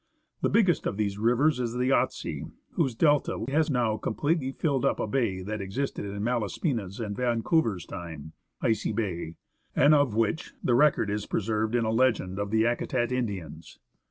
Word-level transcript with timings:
The 0.41 0.49
biggest 0.49 0.87
of 0.87 0.97
these 0.97 1.19
rivers 1.19 1.59
is 1.59 1.73
the 1.73 1.89
Yahtse, 1.91 2.49
whose 2.71 2.95
delta 2.95 3.45
has 3.49 3.69
now 3.69 3.97
completely 3.97 4.51
filled 4.51 4.83
up 4.83 4.99
a 4.99 5.05
bay 5.05 5.43
that 5.43 5.61
existed 5.61 6.05
in 6.05 6.23
Malaspina's 6.23 6.99
and 6.99 7.15
Vancouver's 7.15 7.85
time 7.85 8.31
(Icy 8.63 8.93
Bay), 8.93 9.35
and 9.75 9.93
of 9.93 10.15
which 10.15 10.55
the 10.63 10.73
record 10.73 11.11
is 11.11 11.27
preserved 11.27 11.75
in 11.75 11.85
a 11.85 11.91
legend 11.91 12.39
of 12.39 12.49
the 12.49 12.63
Yakutat 12.63 13.11
Indians. 13.11 13.77